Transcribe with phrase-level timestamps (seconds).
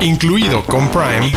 [0.00, 1.32] incluido con Prime,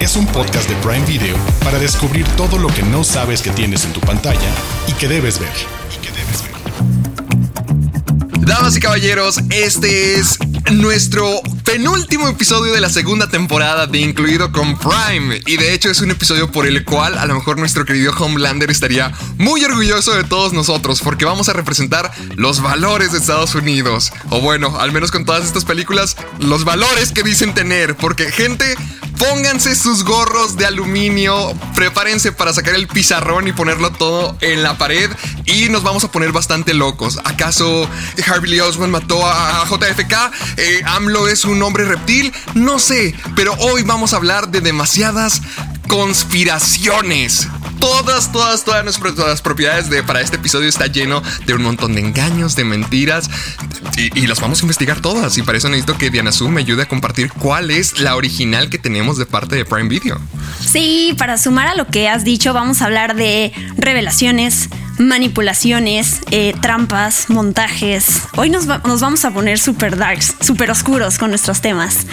[0.00, 3.84] es un podcast de Prime Video para descubrir todo lo que no sabes que tienes
[3.84, 4.50] en tu pantalla
[4.86, 5.52] y que debes ver.
[8.40, 10.38] Damas y caballeros, este es
[10.72, 15.38] nuestro penúltimo episodio de la segunda temporada de Incluido con Prime.
[15.44, 18.70] Y de hecho es un episodio por el cual a lo mejor nuestro querido Homelander
[18.70, 24.14] estaría muy orgulloso de todos nosotros porque vamos a representar los valores de Estados Unidos.
[24.30, 27.96] O bueno, al menos con todas estas películas, los valores que dicen tener.
[27.96, 28.74] Porque gente,
[29.18, 34.78] Pónganse sus gorros de aluminio, prepárense para sacar el pizarrón y ponerlo todo en la
[34.78, 35.10] pared
[35.44, 37.18] y nos vamos a poner bastante locos.
[37.24, 37.88] ¿Acaso
[38.26, 40.14] Harvey Lee Oswald mató a JFK?
[40.56, 42.32] Eh, ¿AMLO es un hombre reptil?
[42.54, 45.42] No sé, pero hoy vamos a hablar de demasiadas
[45.88, 47.48] conspiraciones.
[47.80, 52.00] Todas, todas, todas nuestras propiedades de, para este episodio está lleno de un montón de
[52.00, 53.30] engaños, de mentiras
[53.96, 55.36] y, las vamos a investigar todas.
[55.38, 58.70] Y para eso necesito que Diana Su me ayude a compartir cuál es la original
[58.70, 60.20] que tenemos de parte de Prime Video.
[60.64, 64.68] Sí, para sumar a lo que has dicho, vamos a hablar de revelaciones,
[64.98, 68.22] manipulaciones, eh, trampas, montajes.
[68.36, 72.06] Hoy nos, nos vamos a poner super darks, super oscuros con nuestros temas.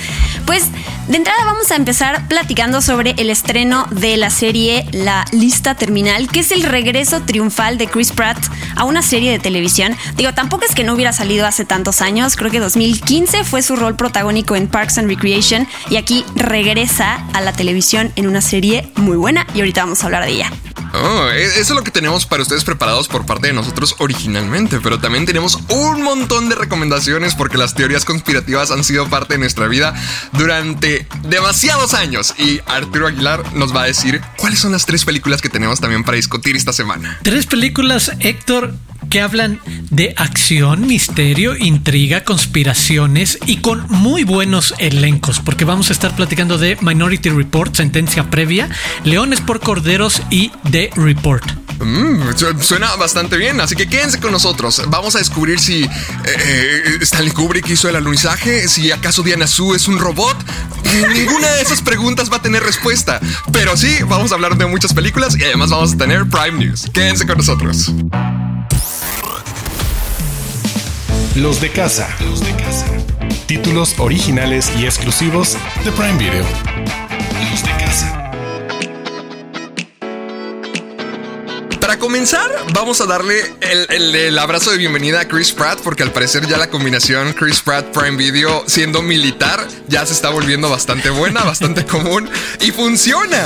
[0.46, 0.66] Pues
[1.08, 6.28] de entrada vamos a empezar platicando sobre el estreno de la serie La Lista Terminal,
[6.28, 8.38] que es el regreso triunfal de Chris Pratt
[8.76, 9.96] a una serie de televisión.
[10.18, 13.76] Digo, tampoco es que no hubiera salido hace tantos años, creo que 2015 fue su
[13.76, 18.92] rol protagónico en Parks and Recreation y aquí regresa a la televisión en una serie
[18.96, 20.52] muy buena y ahorita vamos a hablar de ella.
[20.94, 24.82] Oh, e-, eso es lo que tenemos para ustedes preparados por parte de nosotros originalmente,
[24.82, 29.40] pero también tenemos un montón de recomendaciones porque las teorías conspirativas han sido parte de
[29.40, 29.94] nuestra vida
[30.34, 35.42] durante demasiados años y Arturo Aguilar nos va a decir cuáles son las tres películas
[35.42, 37.18] que tenemos también para discutir esta semana.
[37.24, 38.74] Tres películas, Héctor,
[39.16, 45.94] que hablan de acción, misterio, intriga, conspiraciones y con muy buenos elencos, porque vamos a
[45.94, 48.68] estar platicando de Minority Report, sentencia previa,
[49.06, 51.50] Leones por Corderos y The Report.
[51.80, 54.82] Mm, suena bastante bien, así que quédense con nosotros.
[54.90, 55.88] Vamos a descubrir si eh,
[56.26, 60.36] eh, Stanley Kubrick hizo el alunizaje, si acaso Diana Su es un robot.
[61.14, 63.22] Ninguna de esas preguntas va a tener respuesta,
[63.54, 66.90] pero sí, vamos a hablar de muchas películas y además vamos a tener Prime News.
[66.94, 67.94] Quédense con nosotros.
[71.36, 72.08] Los de casa.
[72.22, 72.86] Los de casa.
[73.46, 76.46] Títulos originales y exclusivos de Prime Video.
[81.82, 86.48] Para comenzar, vamos a darle el, abrazo de bienvenida a Chris Pratt, porque al parecer
[86.48, 91.44] ya la combinación Chris Pratt Prime Video siendo militar ya se está volviendo bastante buena,
[91.44, 92.30] bastante común
[92.62, 93.46] y funciona.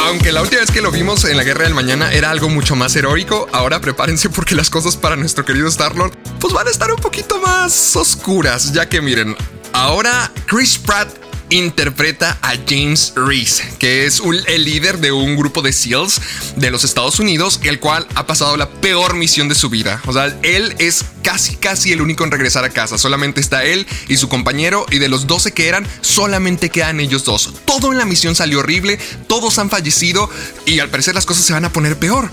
[0.00, 2.76] Aunque la última vez que lo vimos en la Guerra del Mañana era algo mucho
[2.76, 6.90] más heroico, ahora prepárense porque las cosas para nuestro querido Star-Lord pues van a estar
[6.90, 9.36] un poquito más oscuras, ya que miren,
[9.72, 11.08] ahora Chris Pratt
[11.50, 16.20] interpreta a James Reese, que es el líder de un grupo de SEALs
[16.56, 20.00] de los Estados Unidos, el cual ha pasado la peor misión de su vida.
[20.06, 22.98] O sea, él es casi, casi el único en regresar a casa.
[22.98, 27.24] Solamente está él y su compañero, y de los 12 que eran, solamente quedan ellos
[27.24, 27.52] dos.
[27.64, 30.30] Todo en la misión salió horrible, todos han fallecido,
[30.66, 32.30] y al parecer las cosas se van a poner peor.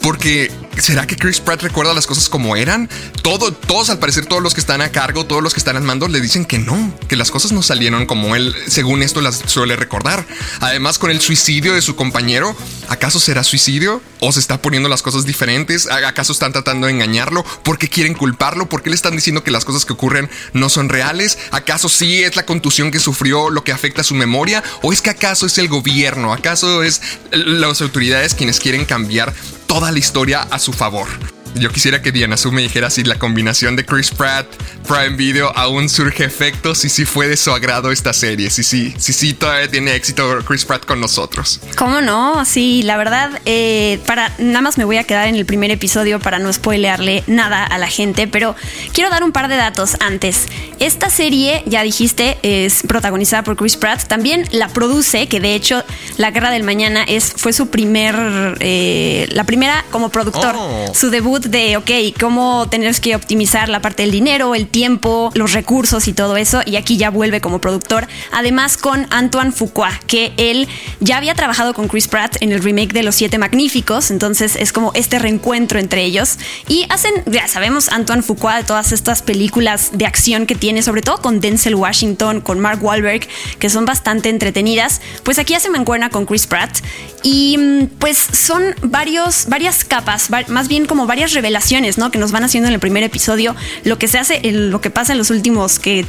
[0.00, 2.88] Porque ¿será que Chris Pratt recuerda las cosas como eran?
[3.22, 5.82] Todo, todos, al parecer, todos los que están a cargo, todos los que están al
[5.82, 9.42] mando, le dicen que no, que las cosas no salieron como él, según esto, las
[9.46, 10.26] suele recordar.
[10.60, 12.56] Además, con el suicidio de su compañero,
[12.88, 14.02] ¿acaso será suicidio?
[14.20, 15.86] ¿O se está poniendo las cosas diferentes?
[15.90, 17.44] ¿Acaso están tratando de engañarlo?
[17.62, 18.68] ¿Por qué quieren culparlo?
[18.68, 21.38] ¿Por qué le están diciendo que las cosas que ocurren no son reales?
[21.50, 24.62] ¿Acaso sí es la contusión que sufrió lo que afecta su memoria?
[24.82, 26.32] ¿O es que acaso es el gobierno?
[26.32, 27.00] ¿Acaso es
[27.30, 29.32] las autoridades quienes quieren cambiar
[29.72, 31.41] toda la historia a su favor.
[31.54, 34.46] Yo quisiera que Diana Su me dijera si la combinación de Chris Pratt,
[34.88, 38.94] Prime Video, aún surge efecto, si sí fue de su agrado esta serie, si sí,
[38.98, 41.60] si sí todavía tiene éxito Chris Pratt con nosotros.
[41.76, 42.44] ¿Cómo no?
[42.44, 46.20] Sí, la verdad, eh, para nada más me voy a quedar en el primer episodio
[46.20, 48.56] para no spoilearle nada a la gente, pero
[48.92, 50.46] quiero dar un par de datos antes.
[50.80, 55.84] Esta serie, ya dijiste, es protagonizada por Chris Pratt, también la produce, que de hecho
[56.16, 60.92] La Guerra del Mañana es, fue su primer, eh, la primera como productor, oh.
[60.94, 65.52] su debut de, ok, cómo tenemos que optimizar la parte del dinero, el tiempo, los
[65.52, 66.60] recursos y todo eso.
[66.66, 68.06] Y aquí ya vuelve como productor.
[68.30, 70.68] Además con Antoine Fuqua, que él
[71.00, 74.10] ya había trabajado con Chris Pratt en el remake de Los Siete Magníficos.
[74.10, 76.38] Entonces es como este reencuentro entre ellos.
[76.68, 81.18] Y hacen, ya sabemos, Antoine Fuqua todas estas películas de acción que tiene, sobre todo
[81.18, 83.26] con Denzel Washington, con Mark Wahlberg,
[83.58, 85.00] que son bastante entretenidas.
[85.22, 86.78] Pues aquí hace mancuerna con Chris Pratt.
[87.22, 92.10] Y mm, pues son varios, varias capas, más bien como varias pequeñas revelaciones, ¿no?
[92.10, 93.54] Que nos van haciendo en el primer episodio.
[93.84, 96.06] Lo que se hace, lo que pasa en los últimos que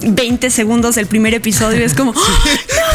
[0.00, 2.14] 20 segundos del primer episodio es como.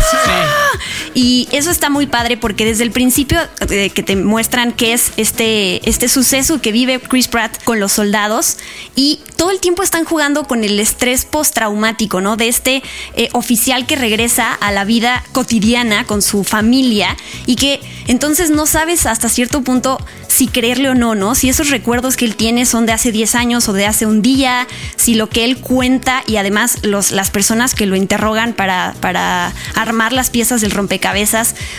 [1.20, 3.40] Y eso está muy padre porque desde el principio
[3.72, 7.94] eh, que te muestran qué es este, este suceso que vive Chris Pratt con los
[7.94, 8.58] soldados
[8.96, 12.38] y todo el tiempo están jugando con el estrés postraumático, ¿no?
[12.38, 12.84] De este
[13.16, 17.18] eh, oficial que regresa a la vida cotidiana con su familia
[17.48, 19.98] y que entonces no sabes hasta cierto punto
[20.28, 21.34] si creerle o no, ¿no?
[21.34, 24.22] Si esos recuerdos que él tiene son de hace 10 años o de hace un
[24.22, 28.94] día, si lo que él cuenta y además los, las personas que lo interrogan para,
[29.00, 31.07] para armar las piezas del rompecabezas,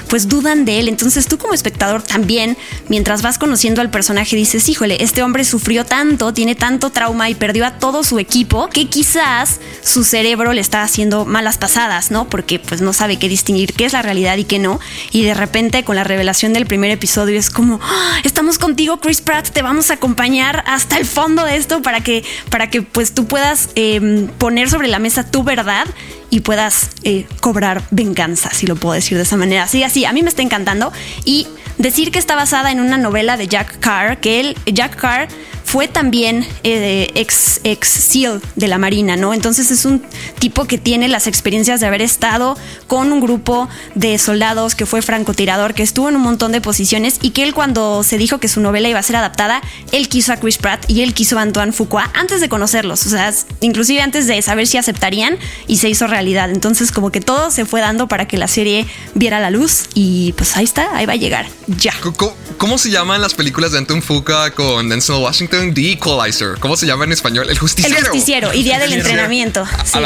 [0.08, 0.88] pues dudan de él.
[0.88, 2.56] Entonces tú como espectador también,
[2.88, 7.34] mientras vas conociendo al personaje, dices, híjole, este hombre sufrió tanto, tiene tanto trauma y
[7.34, 12.28] perdió a todo su equipo, que quizás su cerebro le está haciendo malas pasadas, ¿no?
[12.28, 14.80] Porque pues no sabe qué distinguir qué es la realidad y qué no.
[15.12, 18.20] Y de repente con la revelación del primer episodio es como, ¡Ah!
[18.24, 22.24] estamos contigo, Chris Pratt, te vamos a acompañar hasta el fondo de esto para que,
[22.50, 25.86] para que pues tú puedas em, poner sobre la mesa tu verdad
[26.30, 29.64] y puedas eh, cobrar venganza, si lo puedo decir de esa manera.
[29.64, 30.92] Así, así, a mí me está encantando.
[31.24, 35.28] Y decir que está basada en una novela de Jack Carr, que él, Jack Carr,
[35.68, 39.34] fue también eh, ex, ex SEAL de la Marina, ¿no?
[39.34, 40.02] Entonces es un
[40.38, 42.56] tipo que tiene las experiencias de haber estado
[42.86, 47.18] con un grupo de soldados que fue francotirador, que estuvo en un montón de posiciones
[47.20, 49.60] y que él cuando se dijo que su novela iba a ser adaptada,
[49.92, 53.10] él quiso a Chris Pratt y él quiso a Antoine Fuqua antes de conocerlos, o
[53.10, 53.30] sea,
[53.60, 55.36] inclusive antes de saber si aceptarían
[55.66, 56.50] y se hizo realidad.
[56.50, 60.32] Entonces como que todo se fue dando para que la serie viera la luz y
[60.32, 61.92] pues ahí está, ahí va a llegar, ya.
[62.00, 65.57] ¿Cómo, cómo se llaman las películas de Antoine Fuqua con Denzel Washington?
[65.74, 66.58] The Equalizer.
[66.60, 67.50] ¿Cómo se llama en español?
[67.50, 67.96] El justiciero.
[67.96, 69.66] El justiciero y día del entrenamiento.
[69.84, 69.98] Sí.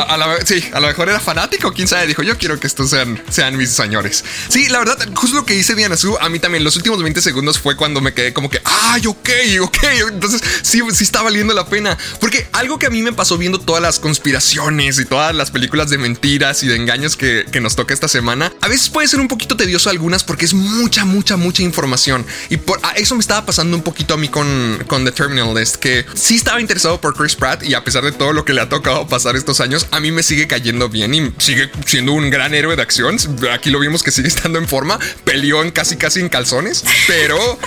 [0.73, 2.07] A, lo mejor era fanático, quién sabe.
[2.07, 4.25] Dijo, yo quiero que estos sean, sean mis señores.
[4.49, 7.21] Sí, la verdad, justo lo que dice Diana Su, a mí también los últimos 20
[7.21, 9.29] segundos fue cuando me quedé como que, ay, ok,
[9.61, 9.79] ok.
[10.09, 11.97] Entonces, sí, sí está valiendo la pena.
[12.21, 15.91] Porque algo que a mí me pasó viendo todas las conspiraciones y todas las películas
[15.91, 19.21] de mentiras y de engaños que, que nos toca esta semana, a veces puede ser
[19.21, 22.27] un poquito tedioso algunas porque es mucha, mucha, mucha información.
[22.49, 25.42] Y por eso me estaba pasando un poquito a mí con, con The Terminal
[25.81, 28.61] que sí estaba interesado por Chris Pratt y a pesar de todo lo que le
[28.61, 32.31] ha tocado pasar estos años, a mí me sigue cayendo bien y sigue siendo un
[32.31, 33.17] gran héroe de acción.
[33.53, 37.59] Aquí lo vimos que sigue estando en forma, peleó en casi casi en calzones, pero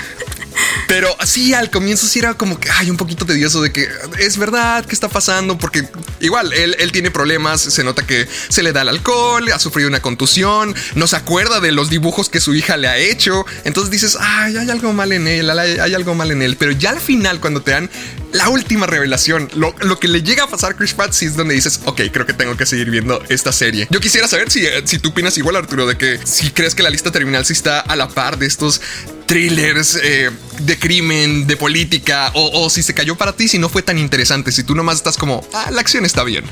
[0.87, 3.87] pero así al comienzo sí era como que hay un poquito tedioso de que
[4.19, 5.87] es verdad que está pasando, porque
[6.19, 9.89] igual él, él, tiene problemas, se nota que se le da el alcohol, ha sufrido
[9.89, 13.45] una contusión, no se acuerda de los dibujos que su hija le ha hecho.
[13.63, 16.55] Entonces dices, ay, hay algo mal en él, hay, algo mal en él.
[16.57, 17.89] Pero ya al final, cuando te dan
[18.35, 21.35] la última revelación, lo, lo, que le llega a pasar a Chris Pratt, sí es
[21.35, 23.87] donde dices, ok, creo que tengo que seguir viendo esta serie.
[23.89, 26.89] Yo quisiera saber si, si tú opinas igual, Arturo, de que si crees que la
[26.89, 28.81] lista terminal sí está a la par de estos
[29.25, 33.69] thrillers eh, de crimen, de política, o, o si se cayó para ti, si no
[33.69, 36.43] fue tan interesante, si tú nomás estás como, ah, la acción está bien.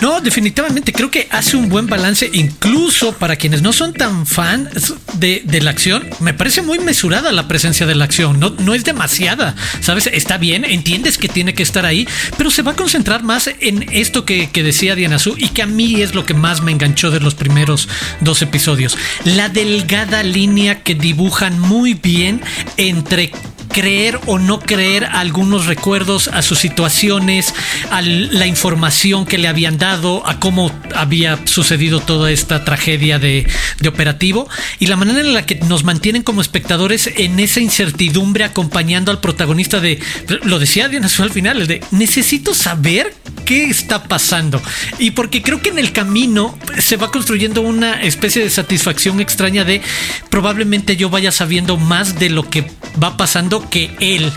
[0.00, 4.94] No, definitivamente creo que hace un buen balance, incluso para quienes no son tan fans
[5.14, 6.08] de, la acción.
[6.20, 10.08] Me parece muy mesurada la presencia de la acción, no, no es demasiada, ¿sabes?
[10.10, 12.08] Está bien, entiendes que tiene que estar ahí,
[12.38, 15.62] pero se va a concentrar más en esto que, que decía Diana Su y que
[15.62, 17.88] a mí es lo que más me enganchó de los primeros
[18.20, 18.96] dos episodios.
[19.24, 22.40] La delgada línea que dibujan muy bien
[22.78, 23.32] entre
[23.70, 27.54] creer o no creer algunos recuerdos a sus situaciones,
[27.90, 33.46] a la información que le habían dado, a cómo había sucedido toda esta tragedia de,
[33.88, 34.48] operativo
[34.78, 39.20] y la manera en la que nos mantienen como espectadores en esa incertidumbre acompañando al
[39.20, 39.98] protagonista de,
[40.44, 44.62] lo decía Diana al final, el de necesito saber qué está pasando.
[44.98, 49.64] Y porque creo que en el camino se va construyendo una especie de satisfacción extraña
[49.64, 49.82] de
[50.28, 52.70] probablemente yo vaya sabiendo más de lo que
[53.02, 54.32] va pasando que él.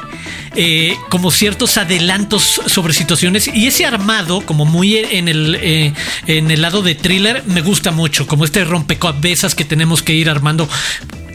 [0.55, 5.93] Eh, como ciertos adelantos sobre situaciones y ese armado como muy en el eh,
[6.27, 10.29] en el lado de thriller me gusta mucho como este rompecabezas que tenemos que ir
[10.29, 10.69] armando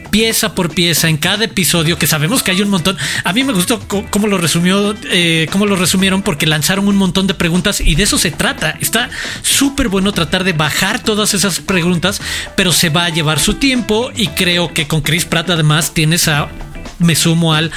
[0.09, 2.97] pieza por pieza en cada episodio, que sabemos que hay un montón.
[3.23, 3.79] A mí me gustó
[4.09, 8.03] cómo lo resumió, eh, cómo lo resumieron, porque lanzaron un montón de preguntas y de
[8.03, 8.77] eso se trata.
[8.79, 9.09] Está
[9.41, 12.21] súper bueno tratar de bajar todas esas preguntas,
[12.55, 16.27] pero se va a llevar su tiempo y creo que con Chris Pratt además tienes
[16.27, 16.49] a
[16.99, 17.71] me sumo al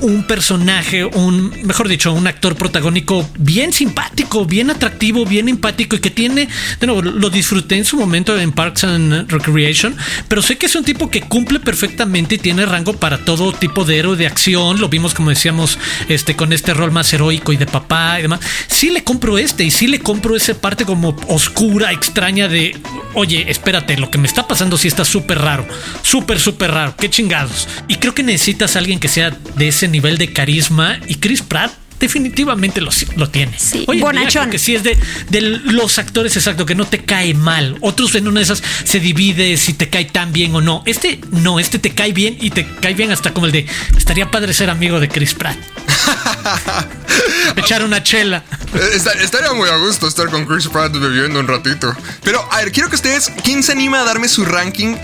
[0.00, 6.00] un personaje, un, mejor dicho, un actor protagónico bien simpático, bien atractivo, bien empático y
[6.00, 6.48] que tiene,
[6.80, 9.96] de nuevo, lo disfruté en su momento en Parks and Recreation,
[10.28, 13.84] pero sé que es un tipo que cumple perfectamente y tiene rango para todo tipo
[13.84, 14.80] de héroe de acción.
[14.80, 18.40] Lo vimos, como decíamos, este, con este rol más heroico y de papá y demás.
[18.68, 22.76] Sí le compro este y sí le compro esa parte como oscura, extraña de,
[23.14, 25.66] oye, espérate, lo que me está pasando sí está súper raro,
[26.02, 27.68] súper, súper raro, qué chingados.
[27.88, 31.42] Y creo que necesitas a alguien que sea de ese nivel de carisma y Chris
[31.42, 33.58] Pratt definitivamente lo, lo tiene.
[33.58, 34.98] Sí, creo que sí es de,
[35.30, 37.78] de los actores, exacto, que no te cae mal.
[37.80, 40.82] Otros en una de esas se divide si te cae tan bien o no.
[40.86, 43.66] Este no, este te cae bien y te cae bien hasta como el de
[43.96, 45.56] estaría padre ser amigo de Chris Pratt.
[47.56, 48.44] Echar una chela.
[48.74, 51.94] Eh, estaría muy a gusto estar con Chris Pratt bebiendo un ratito.
[52.22, 54.96] Pero, a ver, quiero que ustedes, ¿quién se anima a darme su ranking?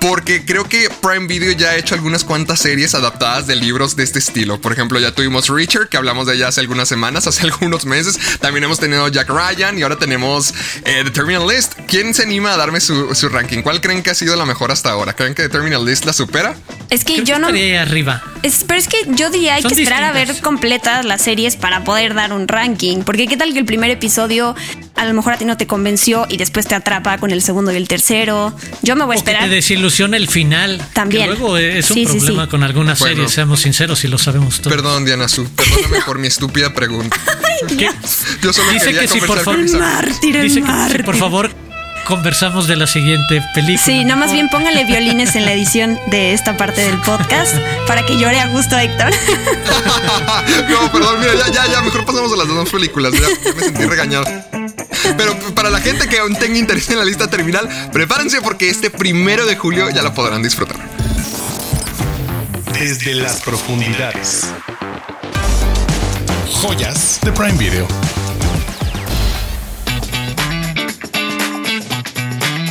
[0.00, 4.04] Porque creo que Prime Video ya ha hecho algunas cuantas series adaptadas de libros de
[4.04, 4.60] este estilo.
[4.60, 8.18] Por ejemplo, ya tuvimos Richard, que hablamos de ella hace algunas semanas, hace algunos meses.
[8.40, 11.72] También hemos tenido Jack Ryan y ahora tenemos eh, The Terminal List.
[11.88, 13.62] ¿Quién se anima a darme su, su ranking?
[13.62, 15.14] ¿Cuál creen que ha sido la mejor hasta ahora?
[15.14, 16.54] ¿Creen que The Terminal List la supera?
[16.90, 17.46] Es que Creo yo que no.
[17.48, 18.22] estaría arriba.
[18.44, 21.56] Es- pero es que yo diría hay Son que esperar a ver completas las series
[21.56, 22.98] para poder dar un ranking.
[23.02, 24.54] Porque qué tal que el primer episodio
[24.94, 27.72] a lo mejor a ti no te convenció y después te atrapa con el segundo
[27.72, 28.54] y el tercero.
[28.82, 29.48] Yo me voy a O que esperar.
[29.48, 29.54] te
[29.88, 30.80] desilusiona el final.
[30.92, 31.22] También.
[31.22, 32.50] Que luego es un Sí, sí, problema sí.
[32.50, 33.14] con algunas Bueno.
[33.16, 34.74] series, seamos sinceros y lo sabemos todos.
[34.76, 35.44] Perdón, Diana Su.
[35.50, 37.16] Perdóname por mi estúpida pregunta.
[37.78, 37.90] ¿Qué?
[38.42, 39.58] Yo solo Dice quería que sí, por favor.
[39.78, 41.04] Mártir, Dice que sí, mártir.
[41.04, 41.50] por favor
[42.06, 43.84] conversamos de la siguiente película.
[43.84, 47.54] Sí, nada más bien póngale violines en la edición de esta parte del podcast
[47.86, 49.10] para que llore a gusto Héctor.
[50.70, 53.12] no, perdón, mira, ya, ya, ya, mejor pasamos a las dos películas.
[53.12, 54.24] Ya, ya me sentí regañado.
[55.16, 58.90] Pero para la gente que aún tenga interés en la lista terminal, prepárense porque este
[58.90, 60.78] primero de julio ya la podrán disfrutar.
[62.72, 64.46] Desde las profundidades.
[66.60, 67.86] Joyas de Prime Video.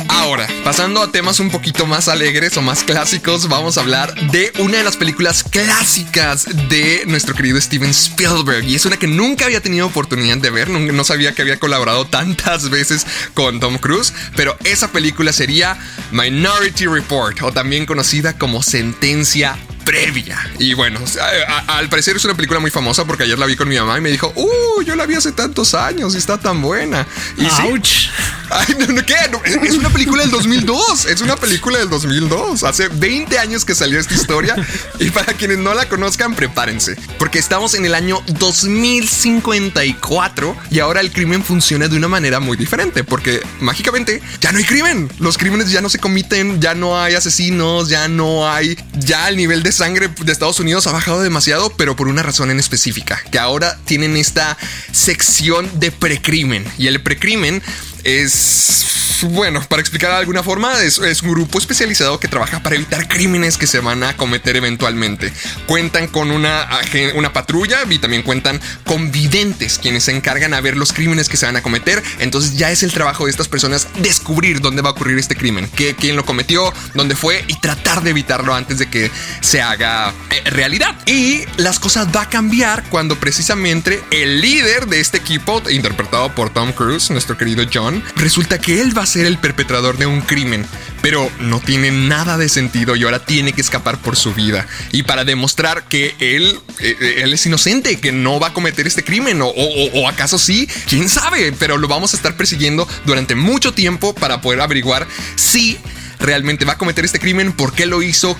[0.08, 4.52] Ahora, pasando a temas un poquito más alegres o más clásicos, vamos a hablar de
[4.58, 8.66] una de las películas clásicas de nuestro querido Steven Spielberg.
[8.66, 12.04] Y es una que nunca había tenido oportunidad de ver, no sabía que había colaborado
[12.06, 15.78] tantas veces con Tom Cruise, pero esa película sería
[16.12, 19.56] Minority Report, o también conocida como Sentencia
[19.86, 20.38] previa.
[20.58, 23.56] Y bueno, a- a- al parecer es una película muy famosa porque ayer la vi
[23.56, 26.36] con mi mamá y me dijo, uh, yo la vi hace tantos años y está
[26.36, 27.06] tan buena.
[27.38, 28.10] Y sí.
[28.50, 29.14] Ay, no, no, ¿qué?
[29.32, 30.30] No, es una película del
[30.64, 31.06] 2002.
[31.06, 32.64] Es una película del 2002.
[32.64, 34.56] Hace 20 años que salió esta historia.
[34.98, 36.96] Y para quienes no la conozcan, prepárense.
[37.18, 42.56] Porque estamos en el año 2054 y ahora el crimen funciona de una manera muy
[42.56, 43.04] diferente.
[43.04, 45.08] Porque mágicamente ya no hay crimen.
[45.18, 48.76] Los crímenes ya no se comiten, ya no hay asesinos, ya no hay.
[48.94, 52.50] Ya el nivel de sangre de Estados Unidos ha bajado demasiado, pero por una razón
[52.50, 53.22] en específica.
[53.30, 54.56] Que ahora tienen esta
[54.90, 56.64] sección de precrimen.
[56.78, 57.62] Y el precrimen
[58.04, 58.86] es,
[59.22, 63.08] bueno, para explicar de alguna forma, es, es un grupo especializado que trabaja para evitar
[63.08, 65.32] crímenes que se van a cometer eventualmente.
[65.66, 66.68] Cuentan con una,
[67.14, 71.36] una patrulla y también cuentan con videntes, quienes se encargan a ver los crímenes que
[71.36, 72.02] se van a cometer.
[72.18, 75.70] Entonces ya es el trabajo de estas personas descubrir dónde va a ocurrir este crimen,
[75.74, 79.10] qué, quién lo cometió, dónde fue y tratar de evitarlo antes de que
[79.40, 80.94] se haga eh, realidad.
[81.06, 86.50] Y las cosas va a cambiar cuando precisamente el líder de este equipo, interpretado por
[86.50, 90.20] Tom Cruise, nuestro querido John, resulta que él va a ser el perpetrador de un
[90.20, 90.64] crimen,
[91.02, 94.66] pero no tiene nada de sentido y ahora tiene que escapar por su vida.
[94.92, 99.02] Y para demostrar que él, eh, él es inocente, que no va a cometer este
[99.04, 103.34] crimen, o, o- o acaso sí, quién sabe, pero lo vamos a estar persiguiendo durante
[103.34, 105.78] mucho tiempo para poder averiguar si
[106.20, 108.36] realmente va a cometer este crimen, por qué lo hizo,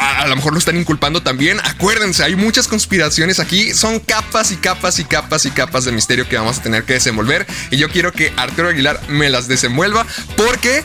[0.00, 1.58] a lo mejor lo están inculpando también.
[1.64, 6.28] Acuérdense, hay muchas conspiraciones aquí, son capas y capas y capas y capas de misterio
[6.28, 10.06] que vamos a tener que desenvolver y yo quiero que Arturo Aguilar me las desenvuelva
[10.36, 10.84] porque...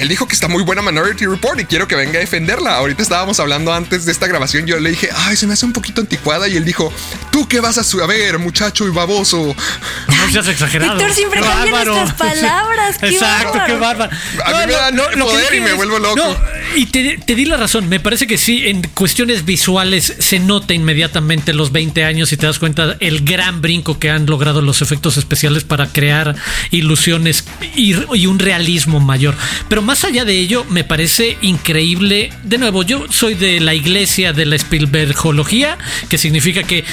[0.00, 2.76] Él dijo que está muy buena Minority Report y quiero que venga a defenderla.
[2.76, 4.66] Ahorita estábamos hablando antes de esta grabación.
[4.66, 6.48] Yo le dije, ay, se me hace un poquito anticuada.
[6.48, 6.92] Y él dijo,
[7.30, 9.56] ¿tú qué vas a saber, muchacho y baboso?
[10.26, 10.94] No seas exagerado.
[10.94, 11.94] Víctor siempre Qué cambia bárbaro.
[11.96, 13.66] nuestras palabras, qué Exacto, bárbaro.
[13.66, 14.16] qué bárbaro.
[14.44, 16.16] A mí me da poder y me vuelvo loco.
[16.16, 16.36] No,
[16.74, 17.88] y te, te di la razón.
[17.88, 22.46] Me parece que sí, en cuestiones visuales se nota inmediatamente los 20 años y te
[22.46, 26.34] das cuenta el gran brinco que han logrado los efectos especiales para crear
[26.70, 29.34] ilusiones y, y un realismo mayor.
[29.68, 32.32] Pero más allá de ello, me parece increíble.
[32.42, 35.78] De nuevo, yo soy de la iglesia de la Spielbergología,
[36.08, 36.84] que significa que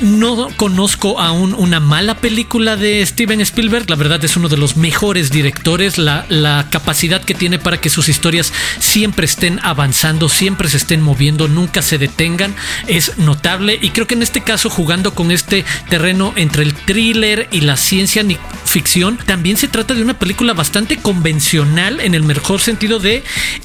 [0.00, 3.88] no conozco aún una mala película de Steven Spielberg.
[3.88, 5.98] La verdad es uno de los mejores directores.
[5.98, 11.02] La, la capacidad que tiene para que sus historias siempre estén avanzando, siempre se estén
[11.02, 12.54] moviendo, nunca se detengan,
[12.86, 13.78] es notable.
[13.80, 17.76] Y creo que en este caso, jugando con este terreno entre el thriller y la
[17.76, 18.24] ciencia
[18.64, 23.22] ficción, también se trata de una película bastante convencional en el mejor sentido de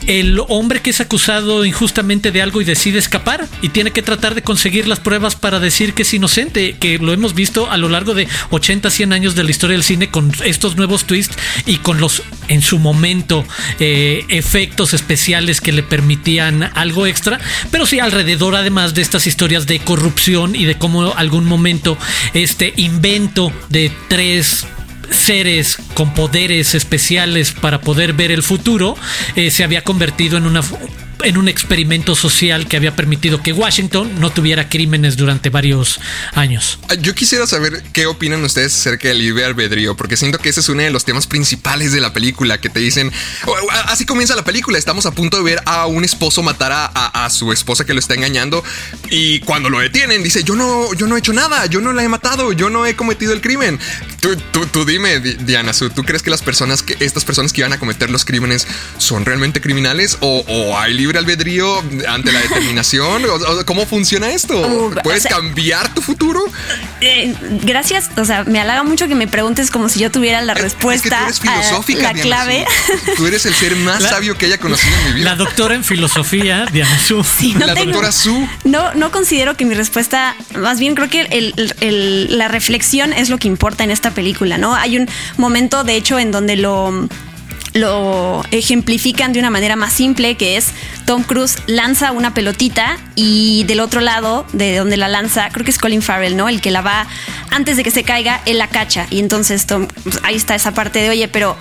[0.08, 4.36] el hombre que es acusado injustamente de algo y decide escapar y tiene que tratar
[4.36, 7.90] de conseguir las pruebas para decir que es inocente, que lo hemos visto a lo
[7.90, 11.78] largo de 80, 100 años de la historia del cine con estos nuevos twists y
[11.78, 13.46] con los en su momento
[13.80, 17.40] eh, efectos especiales que le permitían algo extra,
[17.72, 21.98] pero sí alrededor además de estas historias de corrupción y de cómo algún momento
[22.34, 24.66] este invento de tres
[25.12, 28.98] seres con poderes especiales para poder ver el futuro
[29.38, 30.62] eh, se había convertido en una
[31.24, 36.00] en un experimento social que había permitido que Washington no tuviera crímenes durante varios
[36.34, 36.80] años.
[36.90, 40.62] Ah, yo quisiera saber qué opinan ustedes acerca del libre albedrío, porque siento que ese
[40.62, 43.12] es uno de los temas principales de la película, que te dicen,
[43.86, 47.52] así comienza la película, estamos a punto de ver a un esposo matar a, su
[47.52, 48.64] esposa que lo está engañando
[49.10, 52.04] y cuando lo detienen dice, yo no, yo no he hecho nada, yo no la
[52.04, 53.80] he matado, yo no he cometido el crimen.
[54.20, 57.80] Tú, tú, dime, Diana, ¿tú crees que las personas, que estas personas que iban a
[57.80, 63.24] cometer los crímenes son realmente criminales o, o hay libre albedrío ante la determinación?
[63.66, 64.60] ¿Cómo funciona esto?
[64.60, 66.44] Uh, ¿Puedes cambiar tu futuro?
[67.02, 68.10] Eh, gracias.
[68.18, 71.20] O sea, me halaga mucho que me preguntes como si yo tuviera la respuesta.
[71.20, 72.66] tú eres filosófica, la clave.
[73.16, 75.30] Tú eres el ser más sabio que haya conocido en mi vida.
[75.32, 77.26] La doctora en filosofía, Diana Su.
[77.58, 78.48] la doctora Su.
[78.64, 81.54] No, no considero que mi respuesta, más bien creo que
[82.30, 84.76] la reflexión es lo que importa en esta película, ¿no?
[84.76, 87.08] Hay un momento, de hecho, en donde lo
[87.74, 90.68] lo ejemplifican de una manera más simple, que es
[91.06, 95.72] Tom Cruise lanza una pelotita y del otro lado, de donde la lanza, creo que
[95.72, 96.50] es Colin Farrell, ¿no?
[96.50, 97.08] El que la va,
[97.52, 99.08] antes de que se caiga, él la cacha.
[99.10, 101.58] Y entonces Tom, pues, ahí está esa parte de, oye, pero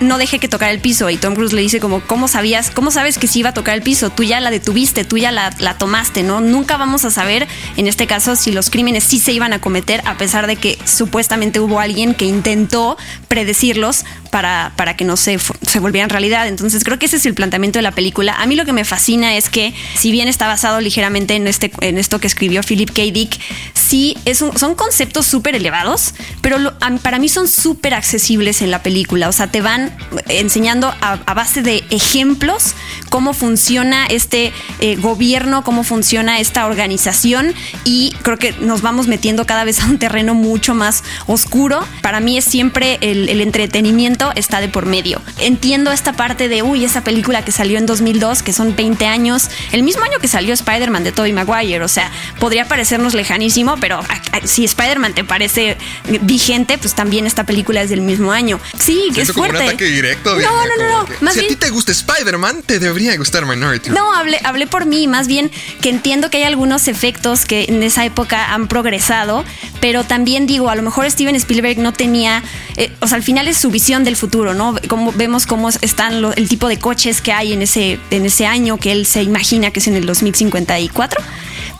[0.00, 1.10] no deje que tocar el piso.
[1.10, 2.70] Y Tom Cruise le dice como, ¿cómo sabías?
[2.70, 4.10] ¿Cómo sabes que sí iba a tocar el piso?
[4.10, 6.40] Tú ya la detuviste, tú ya la, la, tomaste, ¿no?
[6.40, 10.02] Nunca vamos a saber, en este caso, si los crímenes sí se iban a cometer,
[10.06, 12.96] a pesar de que supuestamente hubo alguien que intentó
[13.28, 14.04] predecirlos
[14.34, 16.48] para, para que no se, se volvieran realidad.
[16.48, 18.34] Entonces creo que ese es el planteamiento de la película.
[18.34, 21.70] A mí lo que me fascina es que, si bien está basado ligeramente en, este,
[21.82, 23.02] en esto que escribió Philip K.
[23.12, 23.38] Dick,
[23.74, 26.58] sí es son conceptos súper elevados, pero
[27.02, 29.28] para mí son súper accesibles en la película.
[29.28, 29.92] O sea, te van
[30.26, 32.74] enseñando a, base de ejemplos
[33.10, 39.46] cómo funciona este eh, gobierno, cómo funciona esta organización y creo que nos vamos metiendo
[39.46, 41.84] cada vez a un terreno mucho más oscuro.
[42.02, 45.20] Para mí es siempre el, entretenimiento está de por medio.
[45.38, 49.48] Entiendo esta parte de, uy, esa película que salió en 2002, que son 20 años,
[49.72, 54.00] el mismo año que salió Spider-Man de Tobey Maguire, o sea, podría parecernos lejanísimo, pero
[54.44, 55.76] si Spider-Man te parece
[56.22, 58.60] vigente, pues también esta película es del mismo año.
[58.78, 60.34] Sí, que es fuerte ataque directo.
[60.34, 61.30] no, no, no, no.
[61.32, 63.90] si a ti te gusta Spider-Man, te debería gustar Minority.
[63.90, 65.06] No, hablé, hablé por mí.
[65.08, 69.44] Más bien que entiendo que hay algunos efectos que en esa época han progresado,
[69.80, 72.42] pero también digo, a lo mejor Steven Spielberg no tenía,
[72.76, 74.74] eh, o sea, al final es su visión del futuro, ¿no?
[74.88, 78.76] Como vemos cómo están el tipo de coches que hay en ese, en ese año
[78.76, 81.22] que él se imagina que es en el 2054.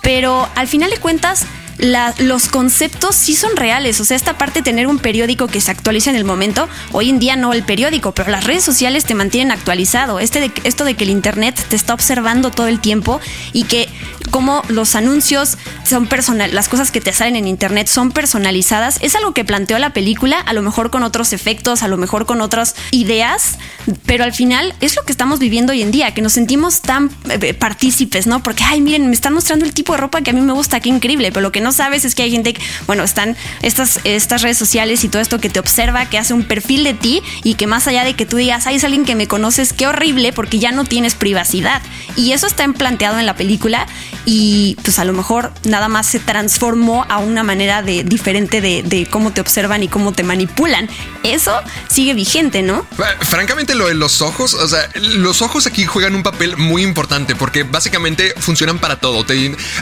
[0.01, 1.47] Pero al final de cuentas,
[1.79, 4.01] los conceptos sí son reales.
[4.01, 7.11] O sea, esta parte de tener un periódico que se actualiza en el momento, hoy
[7.11, 10.21] en día no el periódico, pero las redes sociales te mantienen actualizado.
[10.21, 13.21] Este de, esto de que el Internet te está observando todo el tiempo
[13.53, 13.89] y que
[14.31, 19.15] como los anuncios son personal, las cosas que te salen en Internet son personalizadas, es
[19.15, 22.41] algo que planteó la película, a lo mejor con otros efectos, a lo mejor con
[22.41, 23.59] otras ideas,
[24.07, 27.11] pero al final es lo que estamos viviendo hoy en día, que nos sentimos tan
[27.29, 28.43] eh, partícipes, ¿no?
[28.43, 30.81] Porque, ay, miren, me están mostrando el tipo de ropa que a mí me gusta,
[30.81, 32.55] qué increíble, pero lo que no sabes es que hay gente,
[32.87, 36.44] bueno, están estas, estas redes sociales y todo esto que te observa, que hace un
[36.44, 39.14] perfil de ti y que más allá de que tú digas, ay, es alguien que
[39.14, 41.83] me conoces, qué horrible, porque ya no tienes privacidad.
[42.16, 43.87] Y eso está planteado en la película
[44.27, 48.83] y pues a lo mejor nada más se transformó a una manera de, diferente de,
[48.83, 50.88] de cómo te observan y cómo te manipulan.
[51.22, 52.87] Eso sigue vigente, ¿no?
[53.20, 57.35] Francamente, lo de los ojos, o sea, los ojos aquí juegan un papel muy importante
[57.35, 59.24] porque básicamente funcionan para todo.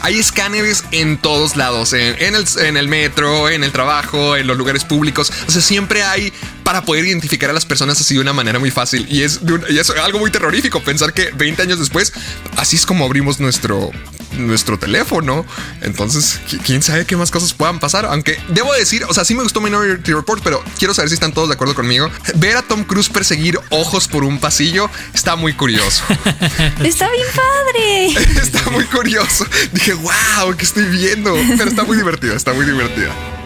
[0.02, 5.32] hay escáneres en todos lados en, el, metro, en el trabajo, en los lugares públicos.
[5.48, 6.32] O sea, siempre hay
[6.64, 9.06] para poder identificar a las personas así de una manera muy fácil.
[9.10, 12.12] Y es, y es algo muy terrorífico pensar que 20 años después,
[12.56, 13.90] así es como abrimos nuestro,
[14.36, 15.44] nuestro teléfono.
[15.80, 18.06] Entonces, quién sabe qué más cosas puedan pasar.
[18.06, 21.32] Aunque debo decir, o sea, sí me gustó Minority Report, pero quiero saber si están
[21.32, 22.10] todos de acuerdo conmigo.
[22.34, 26.04] Ver a Tom Cruise perseguir ojos por un pasillo está muy curioso.
[26.82, 28.06] está bien padre.
[28.42, 29.46] está muy curioso.
[29.72, 31.34] Dije, wow, ¿qué estoy viendo?
[31.56, 33.41] Pero está muy divertida, está muy divertida.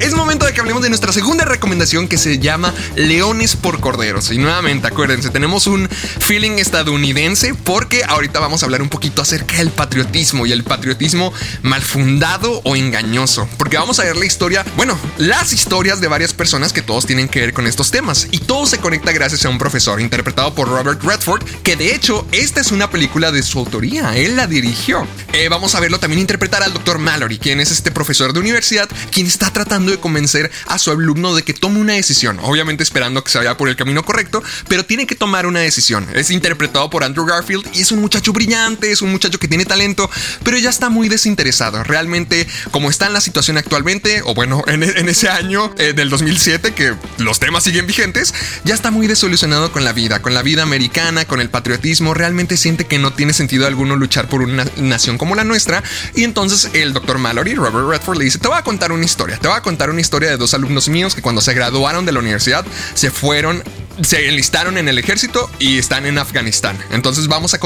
[0.00, 4.30] Es momento de que hablemos de nuestra segunda recomendación que se llama Leones por Corderos.
[4.30, 9.56] Y nuevamente, acuérdense, tenemos un feeling estadounidense porque ahorita vamos a hablar un poquito acerca
[9.56, 13.48] del patriotismo y el patriotismo mal fundado o engañoso.
[13.56, 17.28] Porque vamos a ver la historia, bueno, las historias de varias personas que todos tienen
[17.28, 18.28] que ver con estos temas.
[18.30, 22.26] Y todo se conecta gracias a un profesor interpretado por Robert Redford, que de hecho
[22.32, 24.16] esta es una película de su autoría.
[24.16, 25.06] Él la dirigió.
[25.32, 28.88] Eh, vamos a verlo también interpretar al doctor Mallory, quien es este profesor de universidad,
[29.10, 32.38] quien está tratando de convencer a su alumno de que tome una decisión.
[32.42, 36.06] Obviamente esperando que se vaya por el camino correcto, pero tiene que tomar una decisión.
[36.14, 39.64] Es interpretado por Andrew Garfield y es un muchacho brillante, es un muchacho que tiene
[39.64, 40.10] talento,
[40.42, 41.82] pero ya está muy desinteresado.
[41.84, 46.72] Realmente, como está en la situación actualmente, o bueno, en, ese año eh, del 2007,
[46.72, 48.34] que los temas siguen vigentes,
[48.64, 52.14] ya está muy desolucionado con la vida, con la vida americana, con el patriotismo.
[52.14, 55.82] Realmente siente que no tiene sentido alguno luchar por una nación como la nuestra.
[56.14, 59.37] Y entonces el doctor Mallory, Robert Redford, le dice: Te voy a contar una historia.
[59.40, 62.12] Te voy a contar una historia de dos alumnos míos que cuando se graduaron de
[62.12, 63.62] la universidad se fueron
[64.02, 66.78] se enlistaron en el ejército y están en Afganistán.
[66.90, 67.58] Entonces vamos a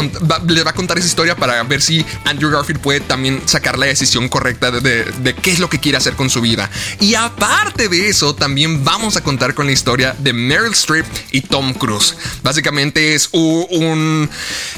[0.48, 3.86] les va a contar esa historia para ver si Andrew Garfield puede también sacar la
[3.86, 6.70] decisión correcta de, qué es lo que quiere hacer con su vida.
[7.00, 11.42] Y aparte de eso, también vamos a contar con la historia de Meryl Streep y
[11.42, 12.16] Tom Cruise.
[12.42, 14.28] Básicamente es un,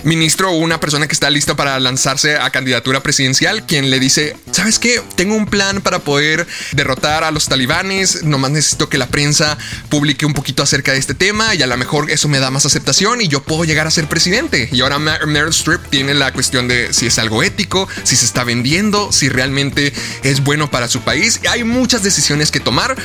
[0.02, 4.36] ministro o una persona que está lista para lanzarse a candidatura presidencial quien le dice,
[4.50, 5.02] ¿sabes qué?
[5.14, 6.46] Tengo un plan para poder
[6.84, 9.56] derrotar a los talibanes, nomás necesito que la prensa
[9.88, 12.66] publique un poquito acerca de este tema y a lo mejor eso me da más
[12.66, 14.68] aceptación y yo puedo llegar a ser presidente.
[14.70, 18.44] Y ahora Meryl Streep tiene la cuestión de si es algo ético, si se está
[18.44, 21.40] vendiendo, si realmente es bueno para su país.
[21.48, 22.96] Hay muchas decisiones que tomar.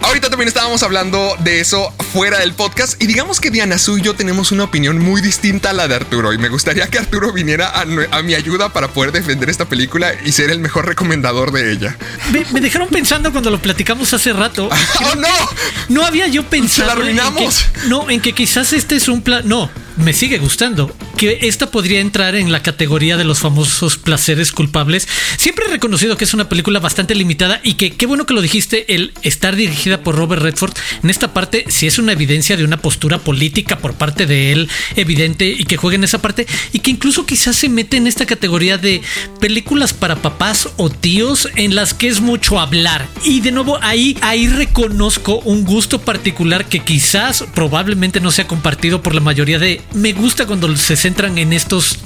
[0.00, 4.02] Ahorita también estábamos hablando de eso fuera del podcast y digamos que Diana Su y
[4.02, 7.32] yo tenemos una opinión muy distinta a la de Arturo y me gustaría que Arturo
[7.32, 11.72] viniera a, mi ayuda para poder defender esta película y ser el mejor recomendador de
[11.72, 11.96] ella.
[12.32, 14.68] Me, dejaron pensando cuando lo platicamos hace rato.
[15.04, 15.28] ¡Oh, no!
[15.88, 16.86] No había yo pensado.
[16.86, 17.64] la arruinamos.
[17.88, 19.42] no, en que quizás este es un plan.
[19.46, 20.94] No, me sigue gustando.
[21.16, 25.08] Que esta podría entrar en la categoría de los famosos placeres culpables.
[25.36, 28.40] Siempre he reconocido que es una película bastante limitada y que qué bueno que lo
[28.40, 29.56] dijiste, el estar
[29.96, 30.74] por Robert Redford.
[31.02, 34.68] En esta parte sí es una evidencia de una postura política por parte de él,
[34.96, 38.26] evidente, y que juegue en esa parte, y que incluso quizás se mete en esta
[38.26, 39.00] categoría de
[39.40, 43.06] películas para papás o tíos en las que es mucho hablar.
[43.24, 49.02] Y de nuevo ahí, ahí reconozco un gusto particular que quizás probablemente no sea compartido
[49.02, 51.98] por la mayoría de me gusta cuando se centran en estos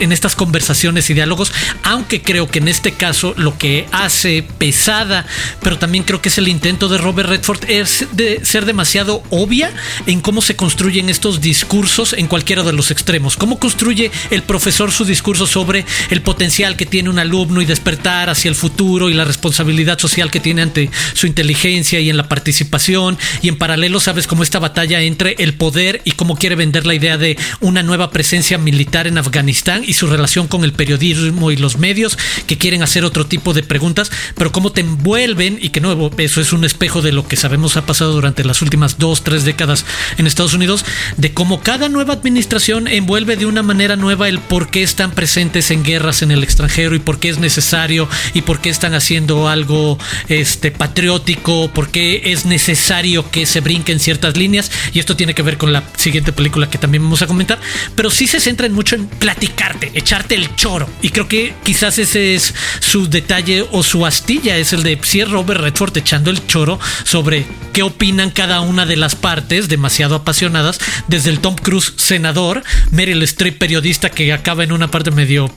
[0.00, 5.26] en estas conversaciones y diálogos, aunque creo que en este caso lo que hace pesada,
[5.62, 9.72] pero también creo que es el intento de Robert Redford es de ser demasiado obvia
[10.06, 13.36] en cómo se construyen estos discursos en cualquiera de los extremos.
[13.36, 18.30] Cómo construye el profesor su discurso sobre el potencial que tiene un alumno y despertar
[18.30, 22.28] hacia el futuro y la responsabilidad social que tiene ante su inteligencia y en la
[22.28, 26.86] participación y en paralelo sabes cómo esta batalla entre el poder y cómo quiere vender
[26.86, 31.50] la idea de una nueva presencia militar en Afganistán y su relación con el periodismo
[31.50, 35.70] y los medios que quieren hacer otro tipo de preguntas, pero cómo te envuelven y
[35.70, 38.98] que no, eso es un espejo de lo que sabemos ha pasado durante las últimas
[38.98, 39.84] dos, tres décadas
[40.18, 40.84] en Estados Unidos,
[41.16, 45.70] de cómo cada nueva administración envuelve de una manera nueva el por qué están presentes
[45.70, 49.48] en guerras en el extranjero y por qué es necesario y por qué están haciendo
[49.48, 49.98] algo
[50.28, 55.42] este, patriótico, por qué es necesario que se brinquen ciertas líneas y esto tiene que
[55.42, 57.60] ver con la siguiente película que también vamos a comentar,
[57.94, 60.88] pero sí se centra mucho en platicar echarte el choro.
[61.02, 65.20] Y creo que quizás ese es su detalle o su astilla, es el de si
[65.20, 70.16] es Robert Redford echando el choro sobre qué opinan cada una de las partes, demasiado
[70.16, 75.54] apasionadas, desde el Tom Cruise senador, Meryl Streep periodista que acaba en una parte medio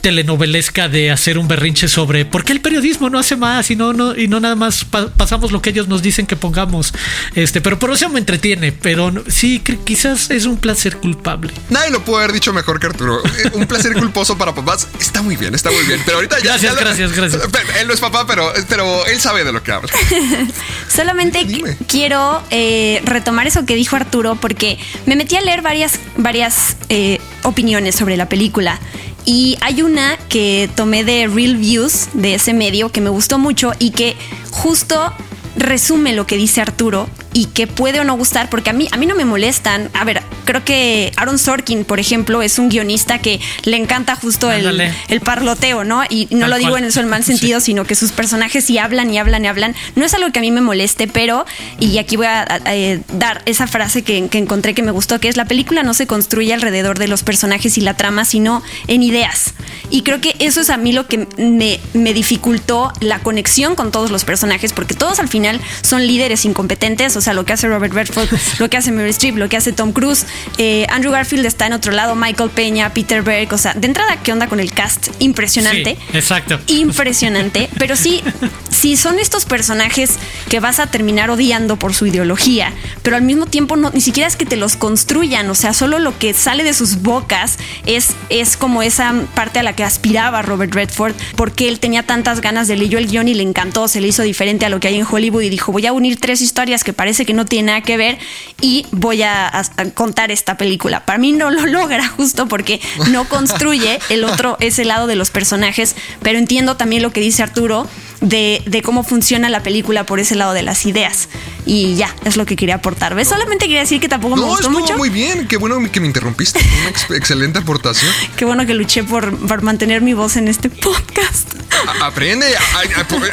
[0.00, 3.92] telenovelesca de hacer un berrinche sobre por qué el periodismo no hace más y no,
[3.92, 6.92] no, y no nada más pasamos lo que ellos nos dicen que pongamos.
[7.34, 11.52] Este, pero por eso me entretiene, pero sí, quizás es un placer culpable.
[11.70, 13.22] Nadie lo puede haber dicho mejor que Arturo.
[13.54, 14.88] un placer culposo para papás.
[15.00, 16.00] Está muy bien, está muy bien.
[16.04, 16.52] Pero ahorita ya.
[16.52, 17.42] Gracias, gracias, gracias.
[17.80, 19.90] Él no es papá, pero, pero él sabe de lo que habla.
[20.88, 21.46] Solamente
[21.86, 27.18] quiero eh, retomar eso que dijo Arturo, porque me metí a leer varias, varias eh,
[27.42, 28.80] opiniones sobre la película.
[29.24, 33.72] Y hay una que tomé de Real Views, de ese medio, que me gustó mucho
[33.78, 34.16] y que
[34.50, 35.12] justo
[35.56, 38.96] resume lo que dice Arturo y que puede o no gustar, porque a mí, a
[38.96, 39.90] mí no me molestan.
[39.92, 44.52] A ver, Creo que Aaron Sorkin, por ejemplo, es un guionista que le encanta justo
[44.52, 46.04] el, el, parloteo, ¿no?
[46.08, 49.12] Y no lo digo en eso el mal sentido, sino que sus personajes sí hablan
[49.12, 49.74] y hablan y hablan.
[49.96, 51.44] No es algo que a mí me moleste, pero,
[51.80, 55.28] y aquí voy a, eh, dar esa frase que, que encontré que me gustó, que
[55.28, 59.02] es la película no se construye alrededor de los personajes y la trama, sino en
[59.02, 59.52] ideas.
[59.90, 63.90] Y creo que eso es a mí lo que me, me dificultó la conexión con
[63.90, 67.68] todos los personajes, porque todos al final son líderes incompetentes, o sea, lo que hace
[67.68, 70.26] Robert Redford, lo que hace Mary Streep, lo que hace Tom Cruise,
[70.58, 74.22] eh, Andrew Garfield está en otro lado, Michael Peña, Peter Berg, o sea, de entrada,
[74.22, 75.08] ¿qué onda con el cast?
[75.18, 75.98] Impresionante.
[76.12, 76.58] exacto.
[76.68, 78.22] Impresionante, pero sí,
[78.70, 83.46] sí son estos personajes que vas a terminar odiando por su ideología, pero al mismo
[83.46, 86.64] tiempo no, ni siquiera es que te los construyan, o sea, solo lo que sale
[86.64, 91.68] de sus bocas es, es como esa parte a la que aspiraba Robert Redford, porque
[91.68, 94.64] él tenía tantas ganas de leer el guion y le encantó, se le hizo diferente
[94.64, 96.92] a lo que hay en Hollywood y dijo, voy a unir tres historias que
[97.24, 98.18] que no tienen nada que ver
[98.60, 99.62] y voy a,
[99.94, 101.04] contar esta película.
[101.04, 105.30] Para mí no lo logra justo porque no construye el otro, ese lado de los
[105.30, 107.86] personajes, pero entiendo también lo que dice Arturo
[108.20, 111.28] de, de, cómo funciona la película por ese lado de las ideas.
[111.64, 113.14] Y ya, es lo que quería aportar.
[113.14, 113.28] ¿Ves?
[113.28, 114.96] Solamente quería decir que tampoco me gustó mucho.
[114.96, 116.60] muy bien, qué bueno que me interrumpiste.
[117.08, 118.10] Una excelente aportación.
[118.36, 121.54] qué bueno que luché por, por, mantener mi voz en este podcast.
[122.02, 122.46] aprende,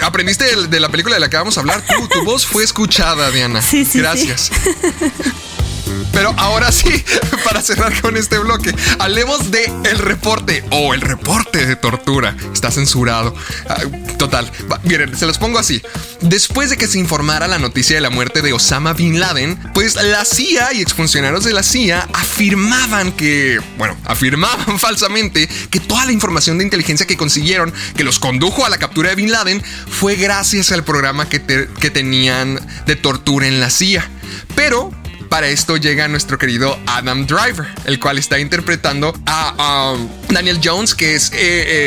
[0.02, 1.84] aprendiste de, la película de la que vamos a hablar.
[1.86, 3.62] Tu, tu voz fue escuchada, Diana.
[3.62, 4.00] Sí, sí.
[4.00, 4.52] Gracias.
[6.12, 7.04] Pero ahora sí,
[7.44, 12.36] para cerrar con este bloque, hablemos de el reporte o el reporte de tortura.
[12.54, 13.36] Está censurado.
[13.68, 13.82] Ah,
[14.18, 14.52] total.
[14.84, 15.82] Miren, se los pongo así.
[16.22, 19.96] Después de que se informara la noticia de la muerte de Osama Bin Laden, pues
[19.96, 26.12] la CIA y exfuncionarios de la CIA afirmaban que, bueno, afirmaban falsamente que toda la
[26.12, 30.16] información de inteligencia que consiguieron, que los condujo a la captura de Bin Laden, fue
[30.16, 31.42] gracias al programa que,
[31.80, 34.10] que tenían de tortura en la CIA.
[34.56, 34.92] Pero
[35.34, 39.96] para esto llega nuestro querido Adam Driver, el cual está interpretando a
[40.30, 41.38] Daniel Jones, que es eh,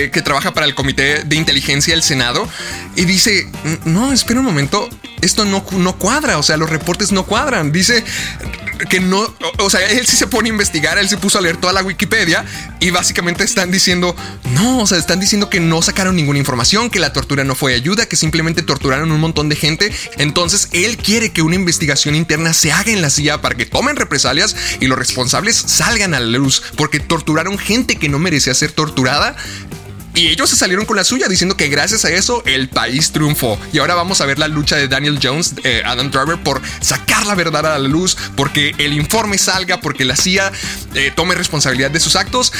[0.06, 2.48] eh, que trabaja para el Comité de Inteligencia del Senado,
[2.96, 3.48] y dice:
[3.84, 4.88] No, espera un momento,
[5.26, 7.72] esto no, no cuadra, o sea, los reportes no cuadran.
[7.72, 8.04] Dice
[8.90, 11.56] que no, o sea, él sí se pone a investigar, él se puso a leer
[11.56, 12.44] toda la Wikipedia
[12.78, 14.14] y básicamente están diciendo,
[14.52, 17.74] no, o sea, están diciendo que no sacaron ninguna información, que la tortura no fue
[17.74, 19.92] ayuda, que simplemente torturaron un montón de gente.
[20.18, 23.96] Entonces, él quiere que una investigación interna se haga en la CIA para que tomen
[23.96, 28.72] represalias y los responsables salgan a la luz, porque torturaron gente que no merecía ser
[28.72, 29.36] torturada
[30.16, 33.58] y ellos se salieron con la suya diciendo que gracias a eso el país triunfó.
[33.72, 37.26] Y ahora vamos a ver la lucha de Daniel Jones, eh, Adam Driver, por sacar
[37.26, 40.50] la verdad a la luz, porque el informe salga, porque la CIA
[40.94, 42.52] eh, tome responsabilidad de sus actos.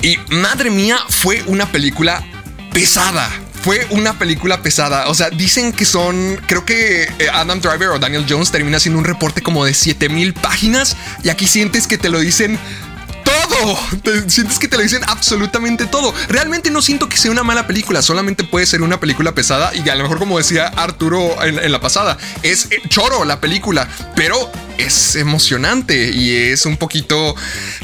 [0.00, 2.24] Y madre mía, fue una película
[2.72, 3.30] pesada
[3.62, 5.08] fue una película pesada.
[5.08, 8.98] O sea, dicen que son, creo que eh, Adam Driver o Daniel Jones termina haciendo
[8.98, 12.58] un reporte como de 7000 páginas y aquí sientes que te lo dicen
[14.28, 16.14] sientes que te lo dicen absolutamente todo.
[16.28, 19.88] Realmente no siento que sea una mala película, solamente puede ser una película pesada y
[19.88, 24.50] a lo mejor como decía Arturo en, la pasada, es eh, choro la película, pero
[24.78, 27.34] es emocionante y es un poquito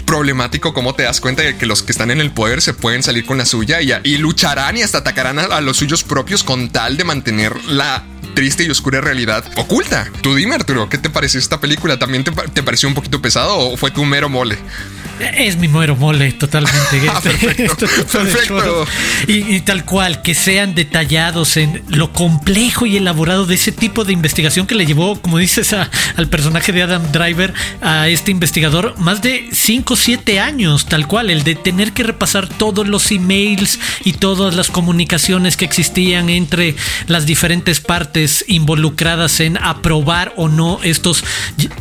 [0.06, 3.02] problemático como te das cuenta de que los que están en el poder se pueden
[3.02, 6.96] salir con la suya y, lucharán y hasta atacarán a, los suyos propios con tal
[6.96, 10.10] de mantener la triste y oscura realidad oculta.
[10.20, 11.98] Tú dime, Arturo, ¿qué te pareció esta película?
[11.98, 14.58] ¿También te pareció un poquito pesado o fue tu mero mole?
[15.20, 16.76] Es mi muero mole, totalmente.
[17.08, 18.86] Ah, perfecto.
[19.28, 24.12] Y, tal cual, que sean detallados en lo complejo y elaborado de ese tipo de
[24.12, 29.22] investigación que le llevó, como dices, al personaje de Adam Driver, a este investigador, más
[29.22, 33.78] de 5 o 7 años, tal cual, el de tener que repasar todos los emails
[34.04, 36.74] y todas las comunicaciones que existían entre
[37.06, 41.24] las diferentes partes involucradas en aprobar o no estos